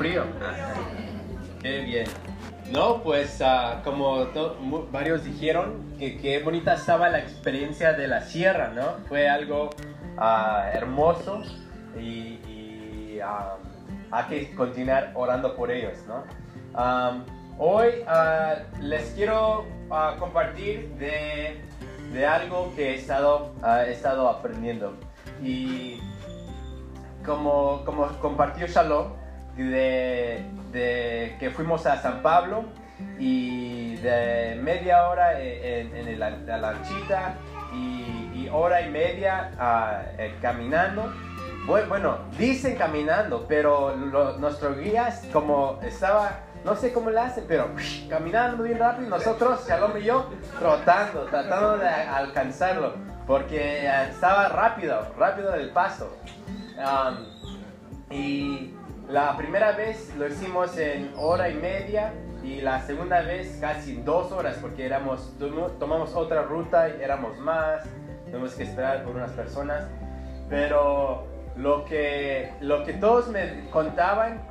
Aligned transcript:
frío. 0.00 0.24
Qué 1.60 1.80
bien. 1.82 2.06
No, 2.72 3.02
pues 3.02 3.42
ah, 3.42 3.82
como 3.84 4.26
varios 4.90 5.24
dijeron, 5.24 5.94
que 5.98 6.16
qué 6.16 6.42
bonita 6.42 6.72
estaba 6.72 7.10
la 7.10 7.18
experiencia 7.18 7.92
de 7.92 8.08
la 8.08 8.22
sierra, 8.22 8.72
¿no? 8.74 9.06
Fue 9.08 9.28
algo 9.28 9.68
ah, 10.16 10.70
hermoso 10.72 11.42
y, 11.98 13.18
ah, 13.22 13.56
hay 14.10 14.24
que 14.24 14.54
continuar 14.54 15.12
orando 15.14 15.54
por 15.54 15.70
ellos, 15.70 15.98
¿no? 16.08 16.24
Hoy 17.58 17.90
les 18.80 19.10
quiero 19.10 19.66
compartir 20.18 20.88
de, 20.94 21.60
de 22.14 22.26
algo 22.26 22.72
que 22.74 22.92
he 22.92 22.94
estado, 22.94 23.52
he 23.86 23.92
estado 23.92 24.30
aprendiendo. 24.30 24.94
Y 25.42 26.00
como, 27.22 27.84
como 27.84 28.06
compartió 28.18 28.66
Shalom, 28.66 29.19
de, 29.56 30.44
que 31.38 31.50
fuimos 31.50 31.86
a 31.86 31.96
San 32.00 32.22
Pablo 32.22 32.64
y 33.18 33.96
de 33.96 34.58
media 34.62 35.08
hora 35.08 35.40
en, 35.40 35.94
en 35.96 36.08
el- 36.08 36.20
la 36.20 36.58
lanchita 36.58 37.34
y, 37.72 38.30
y 38.34 38.48
hora 38.52 38.80
y 38.82 38.90
media 38.90 39.50
eh, 40.18 40.34
caminando. 40.40 41.12
Bu- 41.66 41.86
Bueno, 41.88 42.18
dicen 42.38 42.76
caminando, 42.76 43.46
pero 43.48 43.94
lo- 43.96 44.36
nuestro 44.38 44.74
como 45.32 45.78
estaba, 45.82 46.40
no 46.64 46.74
sé 46.74 46.92
cómo 46.92 47.10
le 47.10 47.20
hacen, 47.20 47.44
pero 47.46 47.68
caminando 48.08 48.62
bien 48.62 48.78
rápido, 48.78 49.08
nosotros, 49.10 49.66
Shalom 49.68 49.96
y 49.98 50.04
yo, 50.04 50.28
trotando, 50.58 51.24
tratando 51.24 51.76
de 51.78 51.88
alcanzarlo, 51.88 52.94
porque 53.26 53.86
eh, 53.86 54.04
estaba 54.10 54.48
rápido, 54.48 55.06
rápido 55.18 55.54
el 55.54 55.68
paso. 55.70 56.16
Y 58.10 58.74
la 59.10 59.36
primera 59.36 59.72
vez 59.72 60.14
lo 60.16 60.28
hicimos 60.28 60.76
en 60.78 61.12
hora 61.16 61.48
y 61.48 61.54
media 61.54 62.12
y 62.44 62.60
la 62.60 62.80
segunda 62.82 63.22
vez 63.22 63.58
casi 63.60 63.96
dos 63.96 64.30
horas 64.30 64.56
porque 64.60 64.86
éramos, 64.86 65.32
tomamos 65.78 66.14
otra 66.14 66.42
ruta 66.42 66.88
y 66.88 67.02
éramos 67.02 67.36
más, 67.38 67.84
tuvimos 68.30 68.54
que 68.54 68.62
esperar 68.62 69.04
por 69.04 69.16
unas 69.16 69.32
personas. 69.32 69.86
Pero 70.48 71.26
lo 71.56 71.84
que, 71.84 72.52
lo 72.60 72.84
que 72.84 72.94
todos 72.94 73.28
me 73.28 73.68
contaban 73.70 74.42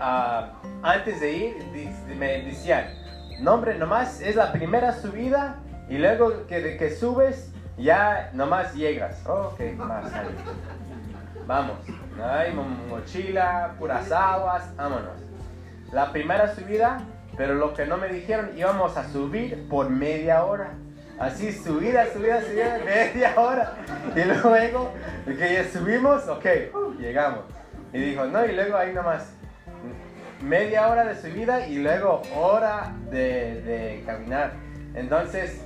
ah, 0.00 0.52
antes 0.82 1.20
de 1.20 1.32
ir, 1.32 1.92
me 2.16 2.42
decían, 2.42 2.86
no 3.40 3.54
hombre, 3.54 3.76
nomás 3.76 4.20
es 4.20 4.36
la 4.36 4.50
primera 4.52 4.92
subida 4.92 5.58
y 5.88 5.98
luego 5.98 6.46
que, 6.46 6.76
que 6.78 6.90
subes 6.90 7.52
ya 7.76 8.30
nomás 8.32 8.74
llegas. 8.74 9.24
Ok, 9.26 9.60
más. 9.76 10.12
ahí. 10.14 10.28
Vamos, 11.46 11.76
ay, 12.22 12.52
mo- 12.52 12.62
mochila, 12.88 13.74
puras 13.78 14.10
aguas, 14.12 14.74
vámonos. 14.76 15.20
La 15.92 16.12
primera 16.12 16.54
subida, 16.54 17.00
pero 17.36 17.54
lo 17.54 17.74
que 17.74 17.86
no 17.86 17.96
me 17.96 18.08
dijeron, 18.08 18.50
íbamos 18.56 18.96
a 18.96 19.08
subir 19.08 19.68
por 19.68 19.88
media 19.90 20.44
hora. 20.44 20.70
Así, 21.18 21.52
subida, 21.52 22.06
subida, 22.12 22.42
subida, 22.42 22.78
media 22.84 23.32
hora. 23.36 23.72
Y 24.14 24.24
luego, 24.24 24.90
que 25.24 25.52
ya 25.54 25.64
subimos, 25.64 26.26
ok, 26.28 26.44
uh, 26.74 26.92
llegamos. 26.98 27.40
Y 27.92 27.98
dijo, 27.98 28.26
no, 28.26 28.44
y 28.44 28.52
luego 28.52 28.76
ahí 28.76 28.92
nomás, 28.92 29.32
media 30.42 30.88
hora 30.88 31.04
de 31.04 31.14
subida 31.14 31.66
y 31.66 31.78
luego 31.78 32.20
hora 32.34 32.92
de, 33.10 33.62
de 33.62 34.02
caminar. 34.04 34.52
Entonces, 34.94 35.62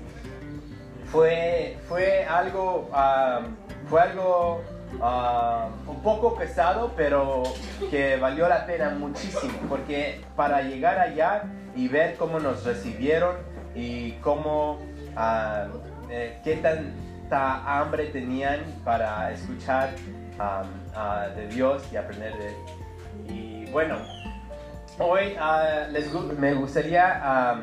fue, 1.10 1.78
fue 1.88 2.24
algo, 2.24 2.88
ah, 2.92 3.40
fue 3.88 4.00
algo 4.00 4.62
ah, 5.00 5.68
un 5.86 6.00
poco 6.02 6.36
pesado, 6.36 6.92
pero 6.96 7.42
que 7.90 8.16
valió 8.16 8.48
la 8.48 8.66
pena 8.66 8.90
muchísimo, 8.90 9.52
porque 9.68 10.20
para 10.36 10.62
llegar 10.62 10.98
allá 10.98 11.44
y 11.74 11.88
ver 11.88 12.16
cómo 12.16 12.38
nos 12.38 12.64
recibieron 12.64 13.36
y 13.74 14.12
cómo, 14.22 14.78
ah, 15.16 15.66
eh, 16.10 16.40
qué 16.44 16.56
tanta 16.56 17.80
hambre 17.80 18.06
tenían 18.06 18.60
para 18.84 19.30
escuchar 19.32 19.90
ah, 20.38 21.28
de 21.34 21.46
Dios 21.48 21.82
y 21.92 21.96
aprender 21.96 22.36
de 22.38 22.48
Él. 22.48 22.56
Y 23.28 23.70
bueno, 23.70 23.96
hoy 24.98 25.36
les 25.92 26.12
me 26.38 26.54
gustaría 26.54 27.62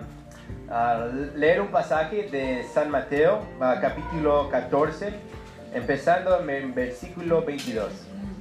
leer 1.35 1.61
un 1.61 1.67
pasaje 1.67 2.29
de 2.29 2.63
San 2.73 2.89
Mateo, 2.89 3.41
capítulo 3.81 4.49
14, 4.49 5.13
empezando 5.73 6.39
en 6.47 6.73
versículo 6.73 7.44
22. 7.44 7.91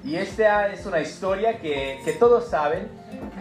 Y 0.05 0.17
esta 0.17 0.69
es 0.69 0.87
una 0.87 1.01
historia 1.01 1.59
que, 1.59 2.01
que 2.05 2.13
todos 2.13 2.49
saben, 2.49 2.89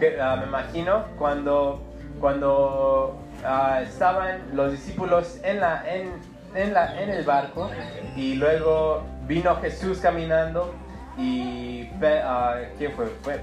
que, 0.00 0.20
ah, 0.20 0.36
me 0.36 0.46
imagino, 0.46 1.04
cuando, 1.18 1.80
cuando 2.20 3.18
ah, 3.44 3.82
estaban 3.82 4.40
los 4.52 4.72
discípulos 4.72 5.38
en, 5.44 5.60
la, 5.60 5.84
en, 5.88 6.10
en, 6.54 6.74
la, 6.74 7.00
en 7.00 7.10
el 7.10 7.24
barco 7.24 7.70
y 8.16 8.34
luego 8.34 9.04
vino 9.26 9.54
Jesús 9.56 9.98
caminando 9.98 10.74
y... 11.16 11.88
ah, 12.02 12.56
¿Quién 12.78 12.92
fue? 12.92 13.06
Fue... 13.22 13.40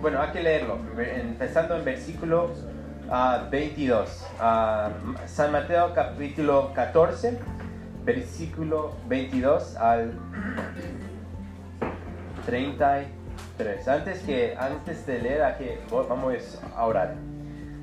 bueno, 0.00 0.20
hay 0.20 0.30
que 0.30 0.42
leerlo, 0.42 0.78
empezando 0.98 1.76
en 1.76 1.84
versículo 1.84 2.50
ah, 3.10 3.46
22. 3.50 4.26
Ah, 4.38 4.90
San 5.26 5.52
Mateo 5.52 5.92
capítulo 5.94 6.72
14, 6.74 7.38
versículo 8.04 8.94
22 9.08 9.76
al 9.76 10.12
33. 12.46 13.88
Antes, 13.88 14.20
que, 14.20 14.56
antes 14.58 15.06
de 15.06 15.18
leer, 15.20 15.42
hay 15.42 15.54
que, 15.58 15.80
vamos 15.90 16.58
a 16.74 16.84
orar. 16.86 17.14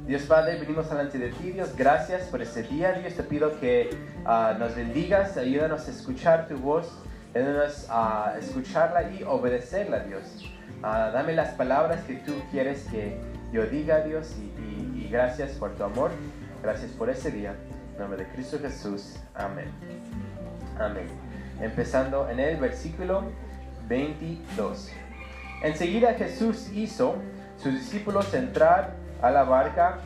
Dios 0.08 0.22
Padre, 0.24 0.58
venimos 0.60 0.90
delante 0.90 1.18
de 1.20 1.30
ti, 1.32 1.52
Dios, 1.52 1.76
gracias 1.76 2.24
por 2.30 2.42
este 2.42 2.64
día, 2.64 2.94
Dios, 2.94 3.14
te 3.16 3.24
pido 3.24 3.60
que 3.60 3.90
ah, 4.26 4.56
nos 4.58 4.74
bendigas, 4.74 5.36
ayúdanos 5.36 5.86
a 5.86 5.92
escuchar 5.92 6.48
tu 6.48 6.56
voz, 6.58 6.90
ayúdanos 7.36 7.86
a 7.90 8.36
escucharla 8.40 9.12
y 9.12 9.24
obedecerla, 9.24 10.00
Dios. 10.00 10.50
Ah, 10.82 11.12
dame 11.14 11.34
las 11.34 11.50
palabras 11.56 12.02
que 12.06 12.16
tú 12.16 12.34
quieres 12.52 12.84
que 12.90 13.18
yo 13.52 13.66
diga, 13.66 14.00
Dios, 14.00 14.34
y, 14.40 14.44
y- 14.62 15.04
y 15.06 15.10
gracias 15.10 15.52
por 15.52 15.76
tu 15.76 15.84
amor, 15.84 16.12
gracias 16.64 16.92
por 16.92 17.10
ese 17.10 17.30
día. 17.30 17.54
En 17.96 18.00
nombre 18.00 18.24
de 18.24 18.32
Cristo 18.32 18.60
Jesús, 18.62 19.18
amén. 19.36 19.68
Amén. 20.80 21.08
Empezando 21.62 22.30
en 22.30 22.40
el 22.40 22.58
versículo 22.58 23.24
22. 23.88 24.92
Enseguida 25.64 26.14
Jesús 26.14 26.70
hizo 26.74 27.16
sus 27.58 27.74
discípulos 27.74 28.34
entrar 28.34 28.94
a 29.22 29.32
la 29.32 29.44
barca 29.44 29.98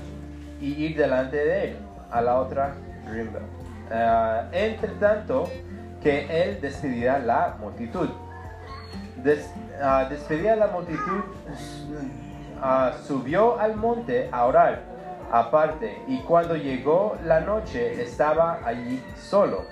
y 0.62 0.74
ir 0.86 0.96
delante 0.96 1.38
de 1.38 1.64
él 1.66 1.78
a 2.10 2.22
la 2.22 2.40
otra 2.40 2.74
rimba. 3.10 3.40
Ah, 3.92 4.48
entre 4.54 4.90
tanto 4.94 5.50
que 6.02 6.26
él 6.30 6.62
despedía 6.62 7.20
la 7.20 7.58
multitud. 7.60 8.10
Ah, 9.82 10.08
despedía 10.10 10.56
la 10.56 10.68
multitud, 10.68 11.24
ah, 12.62 12.94
subió 13.06 13.60
al 13.60 13.76
monte 13.76 14.30
a 14.32 14.46
orar 14.46 14.92
aparte 15.32 15.98
y 16.08 16.20
cuando 16.20 16.56
llegó 16.56 17.18
la 17.24 17.40
noche 17.40 18.02
estaba 18.02 18.60
allí 18.66 19.04
solo. 19.16 19.66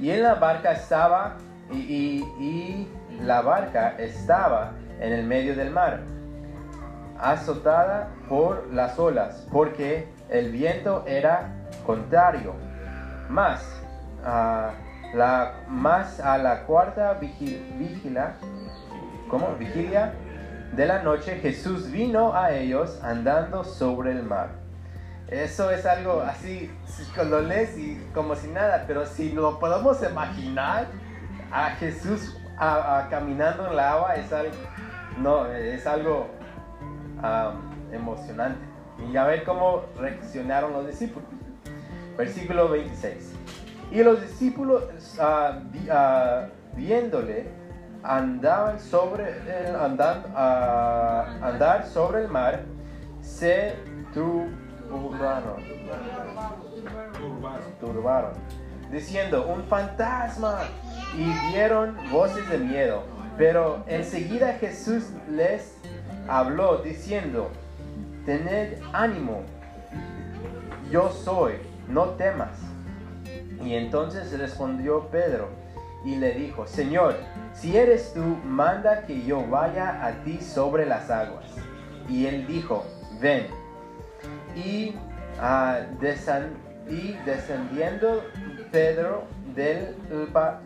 Y 0.00 0.10
en 0.10 0.22
la 0.22 0.34
barca 0.34 0.72
estaba 0.72 1.36
y, 1.70 1.76
y- 1.76 2.24
y 2.40 3.20
la 3.22 3.40
barca 3.42 3.94
estaba 3.98 4.72
en 5.00 5.12
el 5.12 5.24
medio 5.24 5.54
del 5.56 5.70
mar, 5.70 6.00
azotada 7.18 8.08
por 8.28 8.66
las 8.72 8.98
olas, 8.98 9.46
porque 9.52 10.08
el 10.28 10.50
viento 10.52 11.04
era 11.06 11.52
contrario. 11.86 12.54
Más, 13.28 13.62
ah, 14.24 14.70
la, 15.14 15.52
más 15.68 16.20
a 16.20 16.38
la 16.38 16.64
cuarta 16.64 17.18
vigi- 17.20 17.60
vigila, 17.78 18.34
¿cómo? 19.28 19.48
Vigilia 19.58 20.12
de 20.72 20.86
la 20.86 21.02
noche, 21.02 21.36
Jesús 21.40 21.90
vino 21.90 22.34
a 22.34 22.52
ellos 22.52 23.00
andando 23.02 23.64
sobre 23.64 24.12
el 24.12 24.22
mar. 24.22 24.48
Eso 25.30 25.70
es 25.70 25.84
algo 25.84 26.22
así, 26.22 26.70
lo 27.28 27.40
lees 27.42 27.76
y 27.76 28.02
como 28.14 28.34
si 28.34 28.48
nada, 28.48 28.84
pero 28.86 29.04
si 29.04 29.32
lo 29.32 29.58
podemos 29.58 30.02
imaginar 30.02 30.86
a 31.52 31.70
Jesús 31.72 32.34
caminando 33.10 33.68
en 33.68 33.76
la 33.76 33.92
agua 33.92 34.16
es 34.16 34.32
algo, 34.32 34.56
no, 35.18 35.46
es 35.46 35.86
algo 35.86 36.28
emocionante. 37.92 38.60
Y 39.12 39.16
a 39.16 39.24
ver 39.24 39.44
cómo 39.44 39.84
reaccionaron 39.98 40.72
los 40.72 40.86
discípulos. 40.86 41.28
Versículo 42.16 42.68
26. 42.68 43.34
Y 43.90 44.02
los 44.02 44.20
discípulos 44.20 44.82
ah, 45.20 45.60
ah, 45.90 46.46
viéndole 46.74 47.46
andaban 48.02 48.78
sobre 48.80 49.30
el, 49.38 49.76
ah, 49.76 51.26
andar 51.42 51.86
sobre 51.86 52.22
el 52.22 52.28
mar 52.28 52.62
se 53.20 53.74
turbaron, 57.80 58.32
diciendo 58.90 59.46
un 59.46 59.64
fantasma 59.64 60.60
y 61.16 61.52
dieron 61.52 61.96
voces 62.10 62.48
de 62.48 62.58
miedo 62.58 63.02
Pero 63.36 63.84
enseguida 63.86 64.54
Jesús 64.54 65.04
les 65.30 65.76
habló 66.26 66.78
diciendo, 66.78 67.50
tened 68.26 68.78
ánimo, 68.92 69.42
yo 70.90 71.10
soy, 71.10 71.54
no 71.88 72.10
temas. 72.10 72.58
Y 73.64 73.74
entonces 73.74 74.36
respondió 74.38 75.08
Pedro 75.10 75.48
y 76.04 76.16
le 76.16 76.32
dijo, 76.32 76.66
Señor, 76.66 77.16
si 77.52 77.76
eres 77.76 78.12
tú, 78.12 78.22
manda 78.44 79.02
que 79.06 79.24
yo 79.24 79.46
vaya 79.46 80.04
a 80.04 80.12
ti 80.24 80.38
sobre 80.40 80.86
las 80.86 81.10
aguas. 81.10 81.44
Y 82.08 82.26
él 82.26 82.46
dijo, 82.46 82.84
ven. 83.20 83.46
Y, 84.64 84.94
ah, 85.40 85.80
y 86.88 87.12
descendiendo 87.24 88.24
Pedro 88.72 89.24
del, 89.54 89.94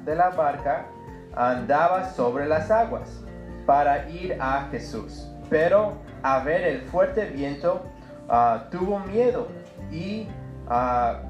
de 0.04 0.14
la 0.14 0.30
barca, 0.30 0.86
andaba 1.34 2.10
sobre 2.10 2.46
las 2.46 2.70
aguas 2.70 3.22
para 3.66 4.08
ir 4.08 4.36
a 4.40 4.68
Jesús. 4.70 5.28
Pero 5.50 5.98
a 6.22 6.40
ver 6.40 6.62
el 6.62 6.82
fuerte 6.82 7.26
viento, 7.26 7.82
ah, 8.28 8.64
tuvo 8.70 8.98
miedo 9.00 9.48
y, 9.90 10.28
ah, 10.68 11.20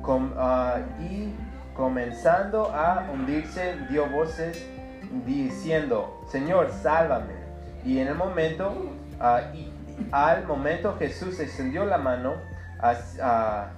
y 1.00 1.34
comenzando 1.74 2.70
a 2.72 3.08
hundirse, 3.12 3.76
dio 3.90 4.06
voces 4.06 4.64
diciendo, 5.26 6.20
Señor, 6.28 6.70
sálvame. 6.70 7.34
Y 7.84 7.98
en 7.98 8.08
el 8.08 8.14
momento, 8.14 8.72
al 10.12 10.46
momento 10.46 10.96
Jesús 10.98 11.40
extendió 11.40 11.84
la 11.84 11.98
mano, 11.98 12.34
hacia 12.82 13.70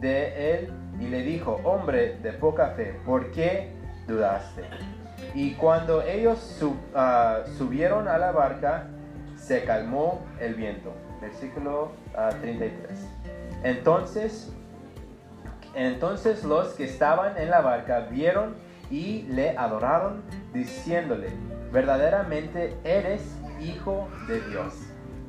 de 0.00 0.54
él 0.54 0.72
y 0.98 1.06
le 1.06 1.22
dijo, 1.22 1.60
hombre 1.64 2.18
de 2.22 2.32
poca 2.32 2.70
fe, 2.70 2.98
¿por 3.04 3.30
qué 3.30 3.72
dudaste? 4.06 4.64
Y 5.34 5.54
cuando 5.54 6.02
ellos 6.02 6.38
subieron 7.56 8.08
a 8.08 8.18
la 8.18 8.32
barca, 8.32 8.86
se 9.36 9.64
calmó 9.64 10.24
el 10.40 10.54
viento. 10.54 10.92
Versículo 11.20 11.92
33. 12.40 13.06
Entonces 13.62 14.52
entonces 15.74 16.44
los 16.44 16.74
que 16.74 16.84
estaban 16.84 17.38
en 17.38 17.50
la 17.50 17.60
barca 17.60 18.00
vieron 18.10 18.56
y 18.90 19.22
le 19.22 19.56
adoraron, 19.56 20.22
diciéndole, 20.52 21.28
verdaderamente 21.72 22.76
eres 22.82 23.22
hijo 23.60 24.08
de 24.26 24.40
Dios. 24.48 24.74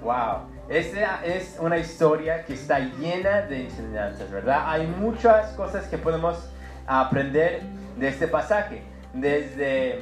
¡Wow! 0.03 0.47
Esta 0.71 1.23
es 1.25 1.57
una 1.59 1.77
historia 1.77 2.45
que 2.45 2.53
está 2.53 2.79
llena 2.79 3.41
de 3.41 3.65
enseñanzas, 3.65 4.31
¿verdad? 4.31 4.63
Hay 4.65 4.87
muchas 4.87 5.51
cosas 5.51 5.85
que 5.87 5.97
podemos 5.97 6.49
aprender 6.87 7.61
de 7.97 8.07
este 8.07 8.27
pasaje. 8.27 8.81
Desde 9.13 10.01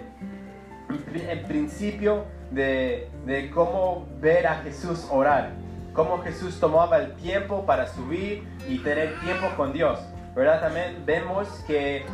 el 1.27 1.41
principio 1.47 2.25
de, 2.51 3.09
de 3.25 3.49
cómo 3.49 4.07
ver 4.21 4.45
a 4.45 4.57
Jesús 4.57 5.07
orar, 5.09 5.53
cómo 5.93 6.19
Jesús 6.19 6.59
tomaba 6.59 6.99
el 6.99 7.15
tiempo 7.15 7.65
para 7.65 7.87
subir 7.87 8.47
y 8.67 8.77
tener 8.79 9.19
tiempo 9.21 9.47
con 9.57 9.73
Dios 9.73 9.99
¿verdad? 10.35 10.61
También 10.61 11.03
vemos 11.05 11.47
que, 11.67 12.05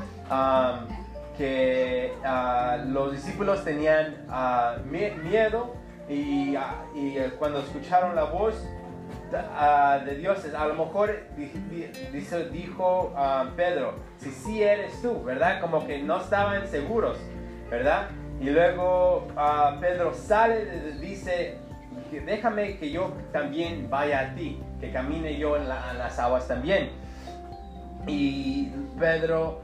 que 1.38 2.14
ah, 2.24 2.78
los 2.88 3.12
discípulos 3.12 3.64
tenían 3.64 4.26
ah, 4.30 4.78
miedo 4.86 5.76
y, 6.10 6.56
ah, 6.56 6.84
y, 6.94 7.18
cuando 7.38 7.60
escucharon 7.60 8.16
la 8.16 8.26
voz 8.26 8.56
de 10.06 10.16
Dios, 10.16 10.46
a 10.56 10.68
lo 10.68 10.76
mejor 10.76 11.24
dijo 12.52 13.14
Pedro, 13.56 13.94
si 14.18 14.32
sí 14.32 14.64
eres 14.64 15.02
tú, 15.02 15.24
¿verdad? 15.24 15.60
Como 15.62 15.86
que 15.86 16.02
no 16.02 16.22
estaban 16.22 16.68
seguros, 16.68 17.18
¿verdad? 17.70 18.08
Y 18.40 18.50
luego 18.50 19.28
Pedro 19.82 20.14
sale, 20.14 20.94
dice, 21.00 21.58
déjame 22.26 22.78
que 22.78 22.92
yo 22.92 23.14
también 23.32 23.90
vaya 23.90 24.20
a 24.22 24.36
ti, 24.36 24.62
que 24.80 24.92
camine 24.92 25.38
yo 25.38 25.58
en 25.58 25.68
las 25.68 26.20
aguas 26.20 26.48
también. 26.48 26.92
Y 28.08 28.70
Pedro, 29.00 29.62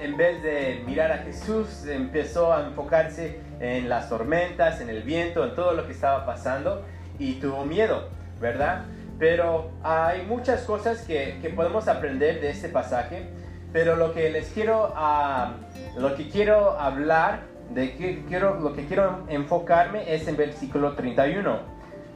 en 0.00 0.16
vez 0.16 0.42
de 0.42 0.82
mirar 0.86 1.12
a 1.12 1.18
Jesús, 1.18 1.86
empezó 1.86 2.52
a 2.52 2.66
enfocarse 2.66 3.40
en 3.64 3.88
las 3.88 4.08
tormentas, 4.08 4.80
en 4.80 4.90
el 4.90 5.02
viento, 5.02 5.44
en 5.44 5.54
todo 5.54 5.72
lo 5.72 5.86
que 5.86 5.92
estaba 5.92 6.26
pasando 6.26 6.82
y 7.18 7.34
tuvo 7.34 7.64
miedo, 7.64 8.08
¿verdad? 8.40 8.84
Pero 9.18 9.70
hay 9.82 10.22
muchas 10.26 10.62
cosas 10.62 11.02
que, 11.02 11.38
que 11.40 11.50
podemos 11.50 11.88
aprender 11.88 12.40
de 12.40 12.50
este 12.50 12.68
pasaje, 12.68 13.28
pero 13.72 13.96
lo 13.96 14.12
que 14.12 14.30
les 14.30 14.48
quiero, 14.50 14.92
lo 15.96 16.14
que 16.16 16.28
quiero 16.28 16.78
hablar, 16.78 17.42
de 17.72 17.96
que 17.96 18.24
quiero, 18.28 18.60
lo 18.60 18.74
que 18.74 18.86
quiero 18.86 19.24
enfocarme 19.28 20.14
es 20.14 20.28
en 20.28 20.36
versículo 20.36 20.92
31, 20.92 21.58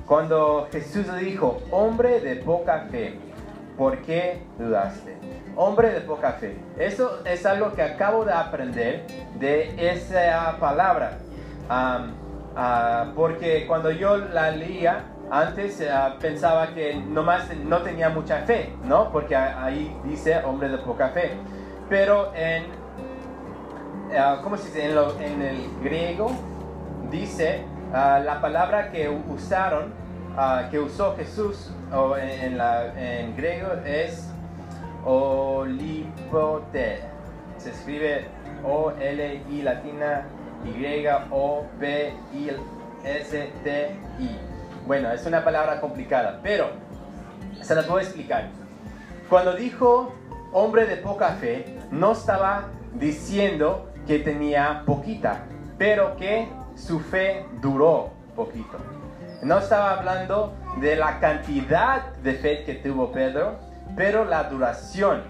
cuando 0.06 0.68
Jesús 0.70 1.06
dijo, 1.18 1.62
hombre 1.70 2.20
de 2.20 2.36
poca 2.36 2.86
fe. 2.90 3.18
¿por 3.78 3.98
qué 3.98 4.42
dudaste? 4.58 5.16
Hombre 5.56 5.90
de 5.90 6.00
poca 6.00 6.32
fe. 6.32 6.56
Eso 6.76 7.20
es 7.24 7.46
algo 7.46 7.72
que 7.72 7.82
acabo 7.82 8.24
de 8.24 8.32
aprender 8.32 9.06
de 9.38 9.90
esa 9.90 10.56
palabra. 10.58 11.18
Ah, 11.68 13.12
porque 13.14 13.66
cuando 13.66 13.90
yo 13.90 14.16
la 14.16 14.50
leía, 14.50 15.04
antes 15.30 15.80
ah, 15.88 16.16
pensaba 16.20 16.74
que 16.74 16.94
nomás 16.94 17.54
no 17.56 17.82
tenía 17.82 18.08
mucha 18.08 18.38
fe, 18.38 18.74
¿no? 18.84 19.12
Porque 19.12 19.36
ahí 19.36 19.96
dice 20.04 20.38
hombre 20.44 20.68
de 20.68 20.78
poca 20.78 21.10
fe. 21.10 21.32
Pero 21.88 22.32
en, 22.34 22.64
ah, 24.18 24.40
¿cómo 24.42 24.56
se 24.56 24.66
dice? 24.68 24.86
En, 25.20 25.42
el 25.42 25.70
griego 25.82 26.32
dice 27.10 27.64
la 27.92 28.40
palabra 28.40 28.90
que 28.90 29.08
usaron, 29.08 29.92
que 30.70 30.78
usó 30.80 31.16
Jesús 31.16 31.70
o 31.92 32.16
en, 32.16 32.58
la, 32.58 32.92
en 32.96 33.36
griego 33.36 33.68
es 33.84 34.28
olipote. 35.04 37.00
Se 37.56 37.70
escribe 37.70 38.26
O-L-I 38.64 39.62
latina 39.62 40.26
Y-O-P-I-S-T-I. 40.64 41.69
Bueno, 44.87 45.12
es 45.12 45.26
una 45.26 45.44
palabra 45.44 45.81
complicada, 45.81 46.40
pero 46.43 46.70
se 47.60 47.75
la 47.75 47.82
puedo 47.82 48.00
explicar. 48.00 48.49
Cuando 49.28 49.55
dijo 49.55 50.14
hombre 50.52 50.87
de 50.87 50.96
poca 50.96 51.32
fe, 51.34 51.78
no 51.90 52.12
estaba 52.12 52.69
diciendo 52.94 53.92
que 54.06 54.18
tenía 54.21 54.82
poquita, 54.87 55.44
pero 55.76 56.16
que 56.16 56.49
su 56.75 57.00
fe 57.00 57.44
duró 57.61 58.11
poquito. 58.35 58.78
No 59.42 59.59
estaba 59.59 59.99
hablando 59.99 60.54
de 60.80 60.97
la 60.97 61.21
cantidad 61.21 62.14
de 62.23 62.35
fe 62.35 62.64
que 62.64 62.75
tuvo 62.75 63.12
Pedro, 63.12 63.59
pero 63.97 64.25
la 64.25 64.44
duración. 64.44 65.23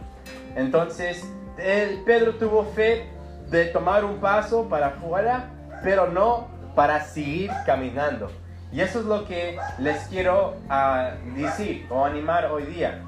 Entonces, 0.54 1.28
el 1.58 2.00
Pedro 2.04 2.34
tuvo 2.36 2.64
fe 2.64 3.10
de 3.50 3.66
tomar 3.66 4.04
un 4.04 4.18
paso 4.18 4.68
para 4.68 4.88
afuera, 4.88 5.50
pero 5.82 6.08
no 6.08 6.48
para 6.74 7.00
seguir 7.02 7.50
caminando. 7.66 8.30
Y 8.70 8.80
eso 8.80 9.00
es 9.00 9.06
lo 9.06 9.26
que 9.26 9.58
les 9.78 10.06
quiero 10.08 10.56
ah, 10.68 11.12
decir 11.34 11.86
o 11.90 12.04
animar 12.04 12.46
hoy 12.46 12.64
día. 12.64 13.02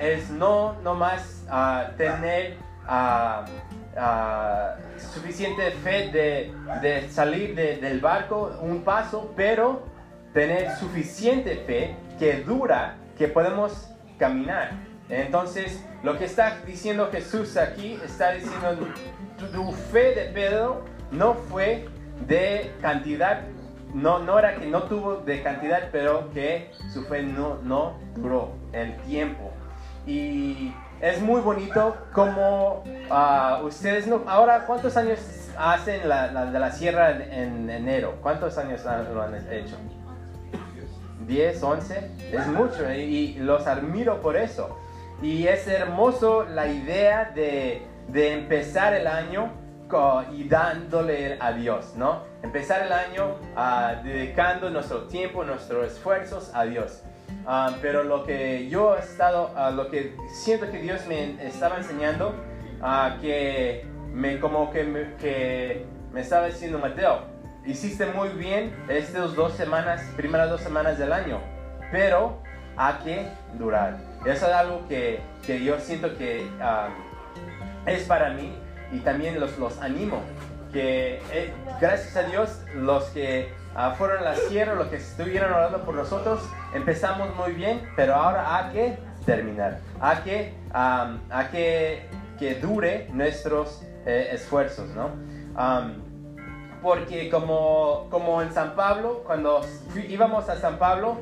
Es 0.00 0.30
no 0.30 0.74
nomás 0.82 1.44
uh, 1.48 1.96
tener 1.96 2.56
uh, 2.88 3.44
suficiente 4.98 5.70
fe 5.70 6.10
de, 6.10 6.54
de 6.80 7.08
salir 7.10 7.54
del 7.54 8.00
barco 8.00 8.58
un 8.60 8.82
paso, 8.82 9.32
pero 9.36 9.82
tener 10.32 10.76
suficiente 10.76 11.56
fe 11.66 11.96
que 12.18 12.42
dura, 12.42 12.96
que 13.16 13.28
podemos 13.28 13.88
caminar. 14.18 14.70
Entonces, 15.12 15.84
lo 16.02 16.16
que 16.16 16.24
está 16.24 16.56
diciendo 16.66 17.10
Jesús 17.12 17.58
aquí, 17.58 18.00
está 18.02 18.32
diciendo, 18.32 18.88
tu, 19.52 19.70
fe 19.72 20.14
de 20.14 20.30
Pedro 20.32 20.84
no 21.10 21.34
fue 21.34 21.86
de 22.26 22.72
cantidad, 22.80 23.42
no, 23.92 24.20
no 24.20 24.38
era 24.38 24.54
que 24.54 24.66
no 24.66 24.84
tuvo 24.84 25.16
de 25.16 25.42
cantidad, 25.42 25.90
pero 25.92 26.30
que 26.32 26.70
su 26.90 27.04
fe 27.04 27.22
no, 27.22 27.58
no 27.62 27.98
duró 28.16 28.52
el 28.72 28.96
tiempo. 29.02 29.50
Y 30.06 30.72
es 31.02 31.20
muy 31.20 31.42
bonito 31.42 31.94
como 32.14 32.82
ah, 33.10 33.60
ustedes, 33.64 34.06
no, 34.06 34.22
ahora, 34.26 34.64
¿cuántos 34.64 34.96
años 34.96 35.20
hacen 35.58 36.08
la, 36.08 36.46
de 36.46 36.58
la 36.58 36.72
sierra 36.72 37.10
en 37.10 37.68
enero? 37.68 38.16
¿Cuántos 38.22 38.56
años 38.56 38.82
lo 39.12 39.22
han 39.22 39.34
hecho? 39.52 39.76
10, 41.26 41.62
11, 41.62 42.10
es 42.32 42.46
mucho 42.48 42.90
y 42.90 43.34
los 43.34 43.66
admiro 43.66 44.20
por 44.22 44.36
eso. 44.36 44.78
Y 45.22 45.46
es 45.46 45.66
hermoso 45.68 46.44
la 46.44 46.66
idea 46.66 47.30
de, 47.34 47.82
de 48.08 48.32
empezar 48.32 48.92
el 48.94 49.06
año 49.06 49.62
y 50.32 50.44
dándole 50.44 51.36
a 51.38 51.52
Dios, 51.52 51.92
¿no? 51.96 52.22
Empezar 52.42 52.86
el 52.86 52.92
año 52.92 53.36
ah, 53.56 54.00
dedicando 54.02 54.70
nuestro 54.70 55.02
tiempo, 55.02 55.44
nuestros 55.44 55.86
esfuerzos 55.86 56.50
a 56.54 56.64
Dios. 56.64 57.02
Ah, 57.46 57.76
pero 57.82 58.02
lo 58.02 58.24
que 58.24 58.68
yo 58.70 58.96
he 58.96 59.00
estado, 59.00 59.50
ah, 59.54 59.70
lo 59.70 59.90
que 59.90 60.16
siento 60.32 60.70
que 60.70 60.78
Dios 60.78 61.06
me 61.06 61.46
estaba 61.46 61.76
enseñando, 61.76 62.34
que 63.20 63.86
me 64.12 64.40
como 64.40 64.70
que 64.70 64.84
me, 64.84 65.14
que 65.16 65.84
me 66.10 66.22
estaba 66.22 66.46
diciendo 66.46 66.78
Mateo, 66.78 67.26
hiciste 67.66 68.06
muy 68.06 68.30
bien 68.30 68.74
estas 68.88 69.34
dos 69.34 69.52
semanas, 69.52 70.02
primeras 70.16 70.48
dos 70.48 70.62
semanas 70.62 70.98
del 70.98 71.12
año, 71.12 71.38
pero 71.90 72.38
hay 72.76 72.94
que 73.04 73.28
durar. 73.58 73.98
Eso 74.24 74.46
es 74.46 74.52
algo 74.52 74.86
que, 74.88 75.20
que 75.44 75.62
yo 75.62 75.78
siento 75.80 76.16
que 76.16 76.48
ah, 76.60 76.88
es 77.86 78.04
para 78.04 78.30
mí 78.30 78.54
y 78.92 78.98
también 79.00 79.40
los, 79.40 79.58
los 79.58 79.80
animo. 79.80 80.22
Que 80.72 81.20
eh, 81.30 81.52
gracias 81.80 82.16
a 82.16 82.22
Dios, 82.22 82.62
los 82.74 83.04
que 83.06 83.52
ah, 83.74 83.94
fueron 83.96 84.18
a 84.18 84.22
la 84.22 84.36
sierra, 84.36 84.74
los 84.74 84.88
que 84.88 84.96
estuvieron 84.96 85.52
orando 85.52 85.84
por 85.84 85.94
nosotros, 85.94 86.42
empezamos 86.74 87.34
muy 87.36 87.52
bien, 87.52 87.88
pero 87.96 88.14
ahora 88.14 88.56
hay 88.56 88.72
que 88.72 88.98
terminar. 89.26 89.80
Hay 90.00 90.16
que, 90.18 90.54
hay 90.72 91.46
que, 91.50 92.06
que 92.38 92.54
dure 92.54 93.08
nuestros 93.12 93.82
eh, 94.06 94.30
esfuerzos, 94.32 94.88
¿no? 94.90 95.10
porque 96.82 97.30
como, 97.30 98.08
como 98.10 98.42
en 98.42 98.52
San 98.52 98.74
Pablo, 98.74 99.22
cuando 99.24 99.60
íbamos 100.08 100.48
a 100.48 100.56
San 100.56 100.78
Pablo, 100.78 101.18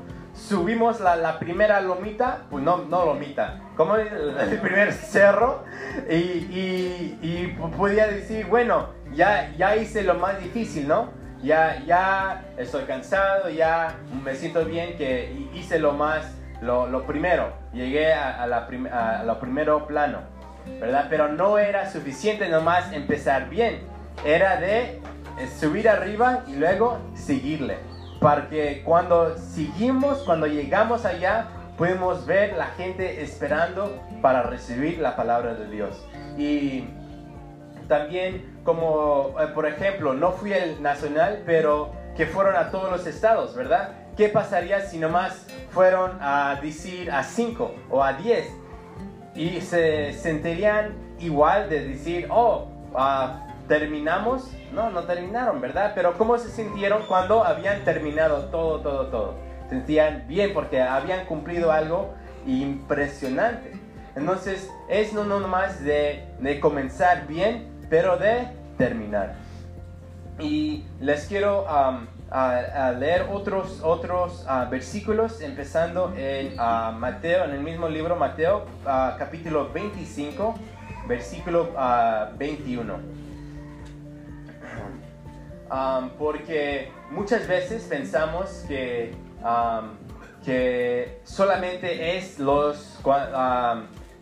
subimos 0.48 1.00
la, 1.00 1.38
primera 1.38 1.80
lomita, 1.80 2.42
pues 2.50 2.64
no, 2.64 2.78
no 2.78 3.04
lomita, 3.04 3.60
como 3.76 3.96
el, 3.96 4.58
primer 4.62 4.92
cerro, 4.92 5.64
y, 6.08 7.46
podía 7.76 8.06
decir, 8.06 8.46
bueno, 8.46 8.88
ya, 9.12 9.52
ya 9.56 9.76
hice 9.76 10.02
lo 10.02 10.14
más 10.14 10.40
difícil, 10.40 10.88
¿no? 10.88 11.10
Ya, 11.42 11.82
ya 11.86 12.44
estoy 12.58 12.84
cansado, 12.84 13.48
ya 13.48 13.94
me 14.22 14.34
siento 14.34 14.64
bien 14.64 14.96
que 14.96 15.48
hice 15.54 15.78
lo 15.78 15.92
más, 15.92 16.34
lo, 16.60 17.06
primero, 17.06 17.52
llegué 17.72 18.12
a, 18.12 18.42
a, 18.42 18.46
la 18.46 18.68
a 18.92 19.24
lo 19.24 19.40
primero 19.40 19.86
plano, 19.86 20.20
¿verdad? 20.80 21.06
Pero 21.08 21.28
no 21.28 21.58
era 21.58 21.90
suficiente 21.90 22.48
nomás 22.48 22.92
empezar 22.92 23.48
bien, 23.48 23.80
era 24.24 24.56
de 24.56 25.00
subir 25.58 25.88
arriba 25.88 26.44
y 26.46 26.56
luego 26.56 26.98
seguirle 27.14 27.89
para 28.20 28.48
que 28.48 28.82
cuando 28.84 29.36
seguimos, 29.38 30.18
cuando 30.18 30.46
llegamos 30.46 31.04
allá, 31.04 31.48
podemos 31.78 32.26
ver 32.26 32.54
la 32.56 32.66
gente 32.66 33.22
esperando 33.22 33.98
para 34.20 34.42
recibir 34.42 34.98
la 34.98 35.16
palabra 35.16 35.54
de 35.54 35.70
Dios. 35.70 36.06
Y 36.36 36.84
también 37.88 38.60
como, 38.62 39.34
eh, 39.40 39.46
por 39.54 39.66
ejemplo, 39.66 40.12
no 40.12 40.32
fui 40.32 40.52
el 40.52 40.82
nacional, 40.82 41.42
pero 41.46 41.92
que 42.16 42.26
fueron 42.26 42.54
a 42.56 42.70
todos 42.70 42.90
los 42.90 43.06
estados, 43.06 43.54
¿verdad? 43.54 43.94
¿Qué 44.16 44.28
pasaría 44.28 44.82
si 44.82 44.98
nomás 44.98 45.46
fueron 45.70 46.18
a 46.20 46.58
decir 46.62 47.10
a 47.10 47.24
5 47.24 47.74
o 47.88 48.04
a 48.04 48.12
10? 48.12 48.46
Y 49.34 49.60
se 49.62 50.12
sentirían 50.12 50.94
igual 51.18 51.70
de 51.70 51.88
decir, 51.88 52.26
oh, 52.30 52.68
uh, 52.92 53.49
terminamos, 53.70 54.50
no, 54.72 54.90
no 54.90 55.04
terminaron, 55.04 55.60
¿verdad? 55.60 55.92
Pero 55.94 56.18
¿cómo 56.18 56.36
se 56.38 56.48
sintieron 56.50 57.04
cuando 57.06 57.44
habían 57.44 57.84
terminado 57.84 58.46
todo, 58.46 58.80
todo, 58.80 59.06
todo? 59.06 59.50
sentían 59.68 60.24
bien 60.26 60.52
porque 60.52 60.82
habían 60.82 61.24
cumplido 61.26 61.70
algo 61.70 62.12
impresionante. 62.48 63.74
Entonces, 64.16 64.68
es 64.88 65.12
no, 65.12 65.22
no 65.22 65.38
más 65.46 65.84
de, 65.84 66.24
de 66.40 66.58
comenzar 66.58 67.28
bien, 67.28 67.68
pero 67.88 68.16
de 68.16 68.48
terminar. 68.76 69.36
Y 70.40 70.84
les 71.00 71.26
quiero 71.26 71.64
leer 72.98 73.26
otros, 73.30 73.82
otros 73.84 74.44
uh, 74.48 74.68
versículos, 74.68 75.40
empezando 75.40 76.12
en 76.16 76.58
uh, 76.58 76.90
Mateo, 76.98 77.44
en 77.44 77.52
el 77.52 77.60
mismo 77.60 77.88
libro, 77.88 78.16
Mateo, 78.16 78.66
uh, 78.82 79.16
capítulo 79.16 79.70
25, 79.72 80.56
versículo 81.06 81.68
21 82.36 83.20
porque 86.18 86.90
muchas 87.10 87.46
veces 87.46 87.84
pensamos 87.84 88.64
que, 88.66 89.14
que 90.44 91.20
solamente 91.24 92.16
es 92.16 92.38
los 92.38 93.00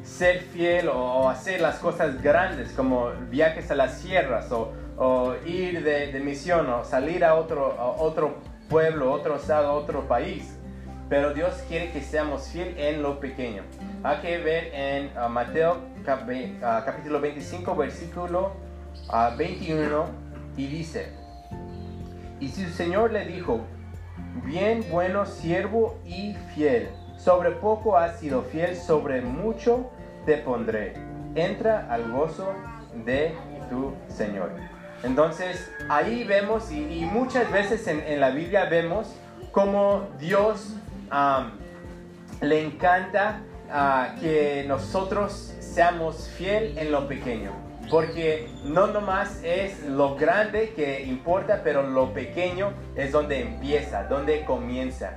ser 0.02 0.40
fiel 0.40 0.88
o, 0.88 1.28
hacer 1.28 1.60
las 1.60 1.76
cosas 1.78 2.22
grandes 2.22 2.72
como 2.72 3.10
viajes 3.30 3.70
a 3.70 3.74
las 3.74 3.98
sierras 3.98 4.50
o, 4.52 5.34
ir 5.46 5.82
de, 5.84 6.18
misión 6.20 6.68
o 6.70 6.84
salir 6.84 7.24
a 7.24 7.34
otro, 7.34 7.76
otro 7.98 8.36
pueblo, 8.68 9.12
otro 9.12 9.36
estado, 9.36 9.72
otro 9.72 10.06
país. 10.08 10.54
Pero 11.08 11.32
Dios 11.32 11.54
quiere 11.68 11.90
que 11.90 12.02
seamos 12.02 12.48
fieles 12.48 12.74
en 12.76 13.02
lo 13.02 13.18
pequeño. 13.18 13.62
Hay 14.02 14.18
que 14.18 14.38
ver 14.38 14.70
en 14.74 15.10
uh, 15.16 15.28
Mateo 15.28 15.78
uh, 16.02 16.84
capítulo 16.84 17.20
25, 17.20 17.74
versículo 17.74 18.52
21, 19.38 20.02
uh, 20.02 20.06
y 20.58 20.66
dice, 20.66 21.12
y 22.40 22.48
su 22.48 22.68
señor 22.70 23.12
le 23.12 23.24
dijo, 23.24 23.60
bien 24.44 24.84
bueno 24.90 25.26
siervo 25.26 25.98
y 26.04 26.34
fiel, 26.54 26.88
sobre 27.16 27.50
poco 27.50 27.96
has 27.96 28.20
sido 28.20 28.42
fiel, 28.42 28.76
sobre 28.76 29.20
mucho 29.20 29.90
te 30.24 30.38
pondré. 30.38 30.94
Entra 31.34 31.86
al 31.90 32.10
gozo 32.10 32.52
de 33.04 33.34
tu 33.68 33.92
Señor. 34.08 34.50
Entonces 35.02 35.70
ahí 35.88 36.24
vemos 36.24 36.70
y, 36.72 36.80
muchas 37.12 37.50
veces 37.52 37.86
en, 37.86 38.20
la 38.20 38.30
Biblia 38.30 38.64
vemos 38.64 39.14
cómo 39.52 40.08
Dios 40.18 40.74
le 42.40 42.64
encanta 42.64 43.40
ah, 43.70 44.14
que 44.20 44.64
nosotros 44.66 45.54
seamos 45.60 46.28
fiel 46.28 46.76
en 46.78 46.90
lo 46.90 47.06
pequeño. 47.06 47.67
Porque 47.90 48.48
no 48.64 48.86
nomás 48.88 49.40
es 49.42 49.82
lo 49.84 50.14
grande 50.16 50.72
que 50.74 51.02
importa, 51.02 51.60
pero 51.64 51.82
lo 51.82 52.12
pequeño 52.12 52.72
es 52.96 53.12
donde 53.12 53.40
empieza, 53.40 54.04
donde 54.04 54.44
comienza. 54.44 55.16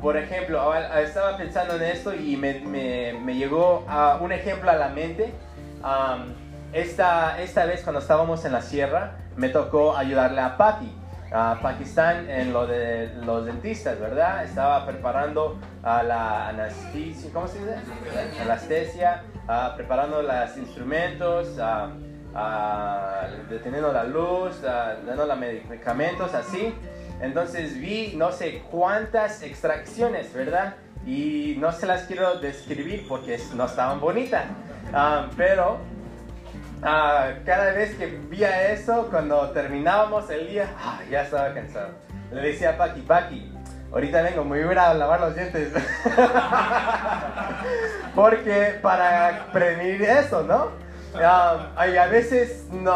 por 0.00 0.16
ejemplo, 0.16 0.74
estaba 0.96 1.36
pensando 1.36 1.76
en 1.76 1.82
esto 1.82 2.14
y 2.14 2.36
me, 2.36 2.60
me, 2.60 3.34
llegó 3.34 3.86
un 4.20 4.32
ejemplo 4.32 4.70
a 4.70 4.76
la 4.76 4.88
mente. 4.88 5.32
esta, 6.72 7.40
esta 7.40 7.66
vez 7.66 7.82
cuando 7.82 8.00
estábamos 8.00 8.44
en 8.44 8.52
la 8.52 8.62
sierra, 8.62 9.18
me 9.36 9.48
tocó 9.48 9.96
ayudarle 9.96 10.40
a 10.40 10.56
Patti 10.56 11.01
a 11.34 11.58
Pakistán 11.62 12.28
en 12.28 12.52
lo 12.52 12.66
de 12.66 13.08
los 13.24 13.46
dentistas, 13.46 13.98
¿verdad? 13.98 14.44
Estaba 14.44 14.84
preparando 14.86 15.58
a 15.82 16.02
la 16.02 16.48
anestesia, 16.48 17.30
¿cómo 17.32 17.48
se 17.48 17.58
dice? 17.58 17.76
Anestesia, 18.42 19.22
preparando 19.76 20.22
los 20.22 20.56
instrumentos, 20.58 21.56
deteniendo 23.48 23.92
la 23.92 24.04
luz, 24.04 24.60
dando 24.62 25.26
los 25.26 25.38
medicamentos, 25.38 26.34
así. 26.34 26.74
Entonces 27.20 27.78
vi 27.80 28.14
no 28.16 28.32
sé 28.32 28.62
cuántas 28.70 29.42
extracciones, 29.42 30.32
¿verdad? 30.34 30.74
Y 31.06 31.56
no 31.58 31.72
se 31.72 31.86
las 31.86 32.02
quiero 32.02 32.40
describir 32.40 33.06
porque 33.08 33.38
no 33.54 33.66
estaban 33.66 34.00
bonitas. 34.00 34.44
Ah, 34.92 35.28
pero 35.36 35.78
Ah, 36.84 37.34
cada 37.46 37.72
vez 37.72 37.94
que 37.94 38.06
veía 38.28 38.72
eso, 38.72 39.06
cuando 39.08 39.50
terminábamos 39.50 40.28
el 40.30 40.48
día, 40.48 40.74
ah, 40.78 40.98
ya 41.08 41.22
estaba 41.22 41.54
cansado. 41.54 41.90
Le 42.32 42.40
decía 42.40 42.70
a 42.70 42.76
Paki, 42.76 43.02
Paki, 43.02 43.52
ahorita 43.92 44.22
vengo, 44.22 44.44
me 44.44 44.64
voy 44.64 44.76
a 44.76 44.92
lavar 44.92 45.20
los 45.20 45.36
dientes. 45.36 45.72
Porque 48.16 48.80
para 48.82 49.46
prevenir 49.52 50.02
eso, 50.02 50.42
¿no? 50.42 50.70
Ah, 51.14 51.68
a 51.76 52.06
veces, 52.06 52.66
no, 52.72 52.90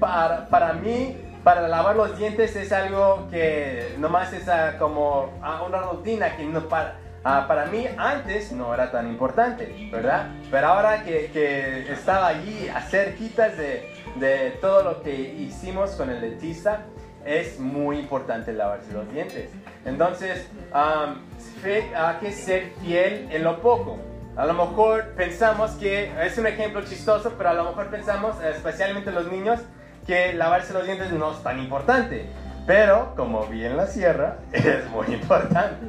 para, 0.00 0.48
para 0.50 0.72
mí, 0.72 1.16
para 1.44 1.68
lavar 1.68 1.94
los 1.94 2.18
dientes 2.18 2.56
es 2.56 2.72
algo 2.72 3.28
que 3.30 3.94
nomás 3.98 4.32
es 4.32 4.50
como 4.78 5.32
una 5.64 5.82
rutina 5.82 6.36
que 6.36 6.46
no 6.46 6.68
para 6.68 6.96
Ah, 7.26 7.46
para 7.48 7.64
mí 7.66 7.86
antes 7.96 8.52
no 8.52 8.74
era 8.74 8.90
tan 8.90 9.08
importante, 9.08 9.88
¿verdad? 9.90 10.28
Pero 10.50 10.66
ahora 10.66 11.02
que, 11.02 11.30
que 11.32 11.90
estaba 11.90 12.28
allí 12.28 12.68
a 12.68 12.82
cerquitas 12.82 13.56
de, 13.56 13.88
de, 14.16 14.50
todo 14.60 14.82
lo 14.82 15.02
que 15.02 15.14
hicimos 15.14 15.92
con 15.92 16.10
el 16.10 16.20
dentista, 16.20 16.84
es 17.24 17.58
muy 17.58 17.98
importante 17.98 18.52
lavarse 18.52 18.92
los 18.92 19.10
dientes. 19.10 19.48
Entonces, 19.86 20.46
hay 20.74 22.16
que 22.20 22.32
ser 22.32 22.72
fiel 22.82 23.28
en 23.30 23.42
lo 23.42 23.60
poco. 23.60 23.98
A 24.36 24.44
lo 24.44 24.52
mejor 24.52 25.14
pensamos 25.14 25.72
que, 25.72 26.12
es 26.24 26.36
un 26.36 26.46
ejemplo 26.46 26.82
chistoso, 26.84 27.32
pero 27.38 27.50
a 27.50 27.54
lo 27.54 27.64
mejor 27.64 27.86
pensamos, 27.86 28.36
especialmente 28.42 29.10
los 29.12 29.30
niños, 29.30 29.60
que 30.06 30.34
lavarse 30.34 30.74
los 30.74 30.84
dientes 30.84 31.10
no 31.12 31.32
es 31.32 31.42
tan 31.42 31.58
importante. 31.58 32.26
Pero, 32.66 33.14
como 33.16 33.46
vi 33.46 33.64
en 33.64 33.76
la 33.76 33.86
sierra, 33.86 34.38
es 34.52 34.88
muy 34.90 35.06
importante. 35.06 35.86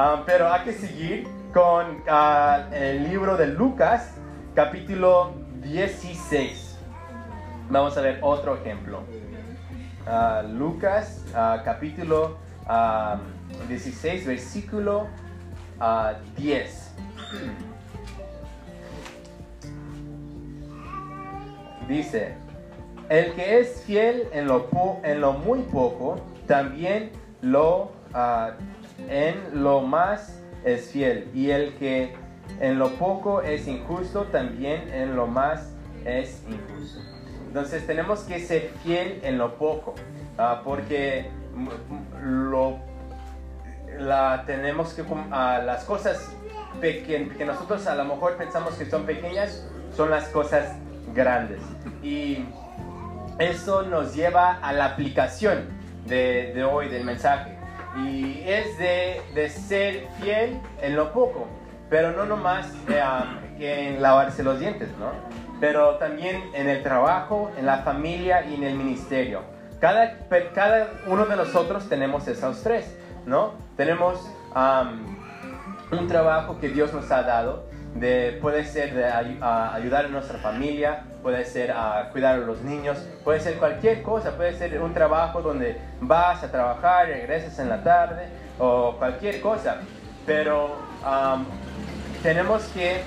Ah, 0.00 0.22
pero 0.24 0.52
hay 0.52 0.60
que 0.60 0.74
seguir 0.74 1.26
con 1.52 2.04
ah, 2.08 2.68
el 2.70 3.02
libro 3.02 3.36
de 3.36 3.48
Lucas, 3.48 4.12
capítulo 4.54 5.32
16. 5.60 6.78
Vamos 7.68 7.98
a 7.98 8.02
ver 8.02 8.20
otro 8.22 8.54
ejemplo. 8.54 9.00
Ah, 10.06 10.44
Lucas, 10.48 11.24
capítulo 11.64 12.36
16, 13.66 14.24
versículo 14.24 15.08
10. 16.36 16.94
dice, 21.88 22.36
el 23.08 23.32
que 23.32 23.58
es 23.58 23.82
fiel 23.82 24.28
en 24.32 24.46
lo, 24.46 24.68
en 25.02 25.20
lo 25.20 25.32
muy 25.32 25.62
poco, 25.62 26.20
también 26.46 27.10
lo, 27.40 27.90
en 29.08 29.62
lo 29.62 29.80
más 29.80 30.40
es 30.64 30.90
fiel. 30.90 31.30
Y 31.34 31.50
el 31.50 31.74
que 31.74 32.14
en 32.60 32.78
lo 32.78 32.90
poco 32.94 33.42
es 33.42 33.68
injusto, 33.68 34.24
también 34.24 34.92
en 34.92 35.16
lo 35.16 35.26
más 35.26 35.70
es 36.04 36.42
injusto. 36.48 37.00
Entonces 37.46 37.86
tenemos 37.86 38.20
que 38.20 38.40
ser 38.40 38.70
fiel 38.82 39.20
en 39.22 39.38
lo 39.38 39.56
poco, 39.56 39.94
ah, 40.36 40.62
porque 40.64 41.30
lo, 42.22 42.78
la, 43.98 44.44
tenemos 44.46 44.92
que, 44.92 45.02
uh, 45.02 45.16
las 45.64 45.84
cosas 45.84 46.34
que, 46.80 47.44
nosotros 47.46 47.86
a 47.86 47.94
lo 47.94 48.04
mejor 48.04 48.36
pensamos 48.36 48.74
que 48.74 48.86
son 48.86 49.04
pequeñas, 49.04 49.66
son 49.96 50.10
las 50.10 50.28
cosas 50.28 50.76
grandes. 51.14 51.60
Y 52.02 52.44
eso 53.38 53.82
nos 53.82 54.14
lleva 54.14 54.58
a 54.58 54.72
la 54.72 54.86
aplicación 54.86 55.66
de 56.06 56.66
hoy 56.70 56.88
del 56.88 57.04
mensaje. 57.04 57.57
Y 57.96 58.42
es 58.46 58.78
de, 58.78 59.20
de, 59.34 59.48
ser 59.48 60.06
fiel 60.20 60.60
en 60.80 60.94
lo 60.94 61.12
poco, 61.12 61.46
pero 61.88 62.12
no 62.12 62.26
nomás 62.26 62.72
eh, 62.88 63.94
en 63.94 64.02
lavarse 64.02 64.42
los 64.42 64.60
dientes, 64.60 64.88
¿no? 64.98 65.10
Pero 65.60 65.96
también 65.96 66.50
en 66.54 66.68
el 66.68 66.82
trabajo, 66.82 67.50
en 67.58 67.66
la 67.66 67.78
familia 67.78 68.46
y 68.46 68.54
en 68.54 68.64
el 68.64 68.74
ministerio. 68.74 69.42
Cada, 69.80 70.18
cada 70.54 70.90
uno 71.06 71.26
de 71.26 71.36
nosotros 71.36 71.88
tenemos 71.88 72.28
esos 72.28 72.62
tres, 72.62 72.96
¿no? 73.26 73.54
Tenemos 73.76 74.20
un 75.90 76.08
trabajo 76.08 76.58
que 76.60 76.68
Dios 76.68 76.92
nos 76.92 77.10
ha 77.10 77.22
dado, 77.22 77.66
de, 77.94 78.38
puede 78.40 78.64
ser 78.64 78.94
de 78.94 79.06
ayudar 79.06 80.06
a 80.06 80.08
nuestra 80.08 80.38
familia, 80.38 81.04
puede 81.22 81.44
ser 81.44 81.72
a 81.72 82.08
cuidar 82.12 82.34
a 82.34 82.38
los 82.38 82.62
niños, 82.62 82.98
puede 83.24 83.40
ser 83.40 83.58
cualquier 83.58 84.02
cosa, 84.02 84.36
puede 84.36 84.54
ser 84.54 84.80
un 84.80 84.94
trabajo 84.94 85.42
donde 85.42 85.80
vas 86.00 86.42
a 86.42 86.50
trabajar, 86.50 87.06
regresas 87.06 87.58
en 87.58 87.68
la 87.68 87.82
tarde 87.82 88.28
o 88.58 88.96
cualquier 88.98 89.40
cosa, 89.40 89.78
pero 90.26 90.76
tenemos 92.22 92.64
que 92.68 93.02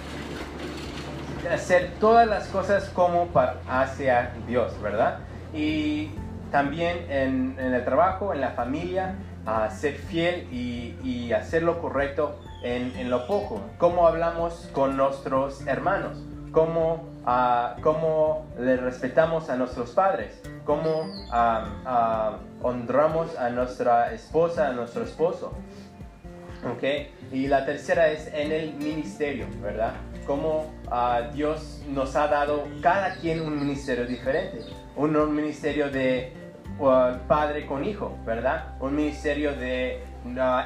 hacer 1.52 1.92
todas 2.00 2.28
las 2.28 2.48
cosas 2.48 2.90
como 2.90 3.28
para, 3.28 3.58
hacia 3.68 4.34
Dios, 4.48 4.80
¿verdad? 4.82 5.20
Y 5.54 6.12
también 6.52 7.06
en, 7.10 7.58
el 7.60 7.84
trabajo, 7.84 8.34
en 8.34 8.42
la 8.42 8.52
familia, 8.52 9.16
a 9.46 9.70
ser 9.72 9.96
fiel 9.96 10.48
y, 10.52 10.96
y 11.04 11.34
hacer 11.34 11.64
lo 11.64 11.82
correcto 11.82 12.40
en, 12.64 13.10
lo 13.10 13.28
poco, 13.28 13.62
cómo 13.78 14.08
hablamos 14.08 14.70
con 14.74 14.96
nuestros 14.96 15.66
hermanos, 15.66 16.24
cómo, 16.52 17.06
uh, 17.26 17.82
cómo 17.82 18.46
le 18.60 18.78
respetamos 18.78 19.50
a 19.50 19.56
nuestros 19.56 19.92
padres, 19.92 20.42
cómo 20.66 21.08
honramos 22.62 23.38
a 23.38 23.50
nuestra 23.50 24.14
esposa, 24.14 24.70
a 24.70 24.72
nuestro 24.74 25.04
esposo. 25.04 25.54
Okay. 26.76 27.12
Y 27.32 27.48
la 27.48 27.66
tercera 27.66 28.10
es 28.10 28.28
en 28.28 28.52
el 28.52 28.74
ministerio, 28.74 29.48
¿verdad? 29.62 29.94
Cómo 30.28 30.72
Dios 31.34 31.82
nos 31.90 32.16
ha 32.16 32.28
dado 32.28 32.66
cada 32.82 33.16
quien 33.16 33.42
un 33.42 33.58
ministerio 33.58 34.06
diferente. 34.06 34.60
Un, 34.96 35.16
un 35.16 35.36
ministerio 35.36 35.90
de 35.90 36.34
padre 37.28 37.66
con 37.66 37.84
hijo, 37.84 38.16
¿verdad? 38.26 38.76
Un 38.80 38.96
ministerio 38.96 39.56
de 39.56 40.04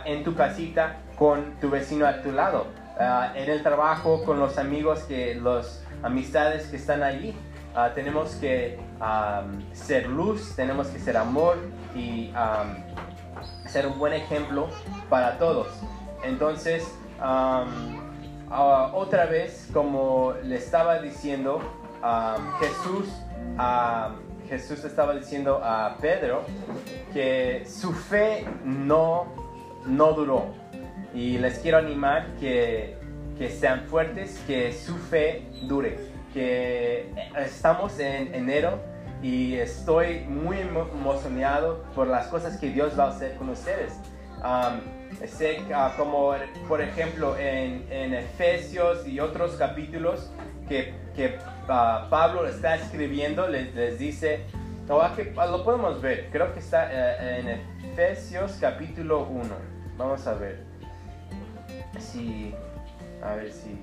en 0.06 0.24
tu 0.24 0.36
casita 0.36 0.98
con 1.18 1.56
tu 1.62 1.70
vecino 1.70 2.06
a 2.06 2.22
tu 2.22 2.32
lado, 2.32 2.68
ah, 3.00 3.32
en 3.36 3.50
el 3.50 3.64
trabajo 3.64 4.24
con 4.26 4.40
los 4.40 4.58
amigos 4.58 5.04
que 5.04 5.36
los 5.36 5.85
amistades 6.04 6.68
que 6.68 6.78
están 6.78 7.04
allí. 7.04 7.36
Ah, 7.76 7.92
tenemos 7.94 8.36
que 8.36 8.80
ser 9.74 10.08
luz, 10.08 10.56
tenemos 10.56 10.88
que 10.88 11.00
ser 11.00 11.18
amor 11.18 11.58
y 11.94 12.32
ser 13.68 13.88
un 13.88 14.00
buen 14.00 14.14
ejemplo 14.14 14.70
para 15.10 15.38
todos. 15.38 15.68
Entonces, 16.24 16.90
ah, 17.20 17.66
otra 18.94 19.26
vez, 19.26 19.70
como 19.74 20.34
le 20.44 20.56
estaba 20.56 21.00
diciendo, 21.00 21.60
Jesús, 22.60 23.10
Jesús 24.48 24.86
estaba 24.86 25.16
diciendo 25.16 25.60
a 25.64 25.98
Pedro 26.00 26.44
que 27.14 27.66
su 27.68 27.92
fe 27.94 28.46
no, 28.64 29.26
no 29.86 30.14
duró 30.14 30.54
y 31.16 31.38
les 31.38 31.60
quiero 31.60 31.78
animar 31.78 32.28
que, 32.40 32.95
que 33.38 33.50
sean 33.50 33.86
fuertes, 33.88 34.42
que 34.48 34.74
su 34.74 34.96
fe 34.96 35.48
dure, 35.64 35.98
que 36.34 37.10
estamos 37.38 38.00
en 38.00 38.34
enero 38.34 38.80
y 39.22 39.56
estoy 39.56 40.20
muy 40.22 40.60
emocionado 40.60 41.84
por 41.96 42.08
las 42.08 42.28
cosas 42.28 42.58
que 42.58 42.70
Dios 42.70 42.98
va 42.98 43.06
a 43.06 43.10
hacer 43.10 43.36
con 43.38 43.50
ustedes. 43.50 43.94
sé 45.26 45.62
ah, 45.74 45.94
como 45.98 46.34
por 46.68 46.82
ejemplo 46.82 47.38
en, 47.38 47.86
en, 47.90 48.14
Efesios 48.14 49.08
y 49.08 49.20
otros 49.20 49.56
capítulos 49.56 50.30
que, 50.68 50.94
que 51.16 51.38
uh, 51.64 52.10
Pablo 52.10 52.48
está 52.48 52.76
escribiendo, 52.76 53.48
les, 53.48 53.74
les 53.74 53.98
dice, 53.98 54.46
ah, 54.90 55.46
lo 55.48 55.64
podemos 55.64 56.02
ver, 56.02 56.30
creo 56.32 56.54
que 56.54 56.60
está 56.60 56.90
eh, 56.92 57.40
en 57.40 57.92
Efesios 57.92 58.58
capítulo 58.60 59.24
1, 59.24 59.44
vamos 59.98 60.28
a 60.28 60.34
ver 60.34 60.76
si, 62.00 62.54
a 63.26 63.36
ver 63.36 63.52
si, 63.52 63.80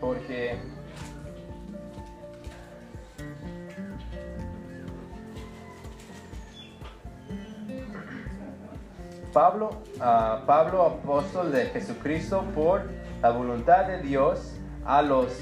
porque 0.00 0.58
Pablo, 9.32 9.70
uh, 9.96 10.44
Pablo, 10.44 10.82
apóstol 10.82 11.52
de 11.52 11.66
Jesucristo, 11.66 12.44
por 12.54 12.82
la 13.22 13.30
voluntad 13.30 13.86
de 13.86 14.02
Dios, 14.02 14.56
a 14.84 15.00
los, 15.00 15.32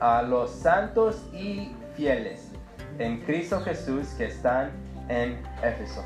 a 0.00 0.22
los 0.22 0.50
santos 0.50 1.28
y 1.34 1.74
fieles 1.94 2.50
en 2.98 3.20
Cristo 3.22 3.60
Jesús 3.60 4.08
que 4.16 4.26
están 4.26 4.70
en 5.08 5.42
Éfeso. 5.62 6.04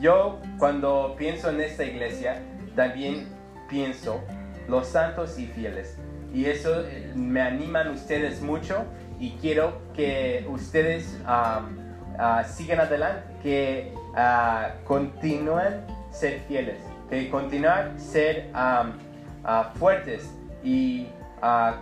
Yo 0.00 0.38
cuando 0.58 1.16
pienso 1.18 1.50
en 1.50 1.60
esta 1.60 1.82
iglesia, 1.82 2.40
también 2.76 3.26
pienso 3.68 4.20
los 4.68 4.88
santos 4.88 5.38
y 5.38 5.46
fieles. 5.46 5.96
Y 6.32 6.46
eso 6.46 6.84
eh, 6.86 7.12
me 7.14 7.40
animan 7.40 7.88
ustedes 7.88 8.40
mucho 8.42 8.84
y 9.18 9.32
quiero 9.40 9.80
que 9.94 10.46
ustedes 10.48 11.18
ah, 11.26 11.64
sigan 12.48 12.80
adelante, 12.80 13.22
que 13.42 13.92
uh, 14.12 14.84
continúen 14.84 15.84
ser 16.10 16.40
fieles, 16.48 16.80
que 17.08 17.30
continúen 17.30 17.98
ser 17.98 18.50
fuertes 19.76 20.28
y 20.64 21.06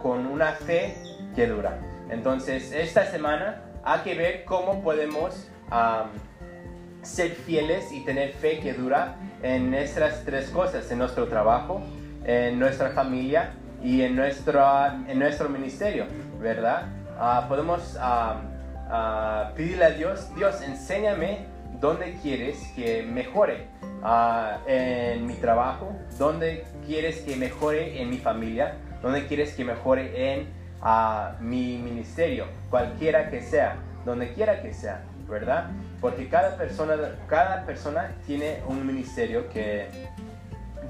con 0.03 0.27
una 0.27 0.53
fe 0.53 0.95
que 1.35 1.47
dura. 1.47 1.79
Entonces, 2.11 2.73
esta 2.73 3.07
semana 3.07 3.63
hay 3.83 4.01
que 4.01 4.15
ver 4.15 4.45
cómo 4.45 4.83
podemos 4.83 5.49
ser 7.07 7.31
fieles 7.31 7.93
y 7.93 8.01
tener 8.01 8.33
fe 8.33 8.59
que 8.61 8.73
dura 8.75 9.17
en 9.43 9.71
nuestras 9.71 10.25
tres 10.25 10.51
cosas, 10.51 10.91
en 10.91 10.99
nuestro 10.99 11.29
trabajo, 11.29 11.81
en 12.25 12.59
nuestra 12.59 12.91
familia 12.91 13.53
y 13.83 14.03
en 14.03 14.17
nuestro, 14.17 14.61
en 15.07 15.19
nuestro 15.19 15.49
ministerio, 15.49 16.07
¿verdad? 16.41 16.89
Ah, 17.19 17.47
podemos 17.49 17.97
ah, 18.01 18.41
ah, 18.91 19.53
pedirle 19.55 19.85
a 19.85 19.91
Dios, 19.91 20.35
Dios, 20.35 20.61
enséñame 20.63 21.47
dónde 21.81 22.19
quieres 22.23 22.59
que 22.75 23.03
mejore 23.03 23.69
en 24.67 25.27
mi 25.27 25.35
trabajo, 25.35 25.97
dónde 26.19 26.65
quieres 26.87 27.21
que 27.21 27.37
mejore 27.37 28.01
en 28.01 28.11
mi 28.11 28.19
familia, 28.19 28.75
dónde 29.03 29.27
quieres 29.27 29.55
que 29.55 29.65
mejore 29.65 30.33
en 30.33 30.49
mi 31.41 31.79
ministerio, 31.79 32.47
cualquiera 32.71 33.31
que 33.31 33.43
sea, 33.43 33.77
donde 34.05 34.33
quiera 34.33 34.63
que 34.63 34.73
sea. 34.73 35.03
¿verdad? 35.29 35.71
Porque 36.01 36.29
cada 36.29 36.57
persona, 36.57 36.97
cada 37.29 37.65
persona 37.65 38.15
tiene 38.27 38.63
un 38.67 38.87
ministerio 38.87 39.49
que 39.49 39.89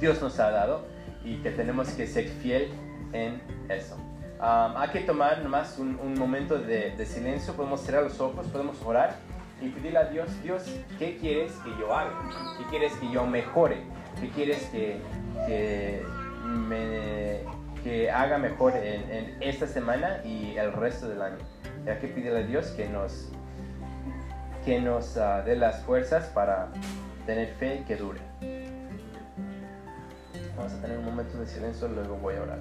Dios 0.01 0.21
nos 0.21 0.39
ha 0.41 0.51
dado 0.51 0.87
y 1.25 1.37
que 1.37 1.51
tenemos 1.51 1.89
que 1.91 2.07
ser 2.07 2.29
fiel 2.29 2.71
en 3.13 3.41
eso. 3.69 3.97
hay 4.41 4.89
que 4.91 5.01
tomar 5.01 5.43
nomás 5.43 5.79
un, 5.79 5.99
un 6.01 6.19
momento 6.19 6.59
de, 6.59 6.91
de, 6.91 7.07
silencio, 7.07 7.55
podemos 7.55 7.81
cerrar 7.81 8.03
los 8.05 8.21
ojos, 8.21 8.47
podemos 8.49 8.81
orar 8.83 9.17
y 9.61 9.69
pedirle 9.69 9.99
a 9.99 10.05
Dios, 10.05 10.29
Dios, 10.43 10.65
¿qué 10.99 11.17
quieres 11.17 11.53
que 11.65 11.71
yo 11.81 11.95
haga? 11.95 12.13
¿Qué 12.59 12.65
quieres 12.67 12.93
que 12.95 13.11
yo 13.11 13.27
mejore? 13.27 13.79
¿Qué 14.21 14.29
quieres 14.29 14.65
que, 14.67 15.01
que, 15.47 16.03
me, 16.45 17.41
que 17.83 18.11
haga 18.11 18.39
mejor 18.39 18.77
en, 18.77 19.11
en, 19.11 19.43
esta 19.43 19.67
semana 19.67 20.21
y 20.25 20.57
el 20.57 20.73
resto 20.73 21.09
del 21.09 21.23
año? 21.23 21.39
Hay 21.87 21.99
que 21.99 22.09
pedirle 22.09 22.41
a 22.41 22.43
Dios 22.43 22.67
que 22.69 22.89
nos 22.89 23.31
que 24.67 24.81
nos 24.81 25.17
uh, 25.17 25.45
dé 25.45 25.55
las 25.55 25.81
fuerzas 25.85 26.27
para 26.35 26.67
tener 27.25 27.55
fe 27.55 27.85
que 27.87 27.95
dure. 27.95 28.21
Vamos 30.57 30.73
a 30.73 30.81
tener 30.83 30.99
un 30.99 31.05
momento 31.05 31.39
de 31.39 31.47
silencio, 31.47 31.87
luego 31.87 32.17
voy 32.17 32.35
a 32.35 32.43
orar. 32.43 32.59